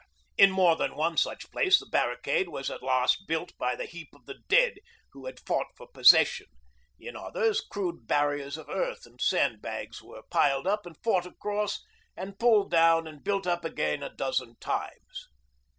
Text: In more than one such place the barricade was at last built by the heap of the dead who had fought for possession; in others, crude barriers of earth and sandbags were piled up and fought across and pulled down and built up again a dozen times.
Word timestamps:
In 0.35 0.49
more 0.49 0.75
than 0.75 0.95
one 0.95 1.15
such 1.15 1.51
place 1.51 1.77
the 1.79 1.85
barricade 1.85 2.49
was 2.49 2.71
at 2.71 2.81
last 2.81 3.27
built 3.27 3.55
by 3.59 3.75
the 3.75 3.85
heap 3.85 4.09
of 4.15 4.25
the 4.25 4.39
dead 4.49 4.79
who 5.11 5.27
had 5.27 5.39
fought 5.39 5.67
for 5.75 5.85
possession; 5.93 6.47
in 6.99 7.15
others, 7.15 7.61
crude 7.61 8.07
barriers 8.07 8.57
of 8.57 8.67
earth 8.67 9.05
and 9.05 9.21
sandbags 9.21 10.01
were 10.01 10.23
piled 10.31 10.65
up 10.65 10.87
and 10.87 10.97
fought 11.03 11.27
across 11.27 11.83
and 12.17 12.39
pulled 12.39 12.71
down 12.71 13.05
and 13.05 13.23
built 13.23 13.45
up 13.45 13.63
again 13.63 14.01
a 14.01 14.09
dozen 14.09 14.55
times. 14.59 15.27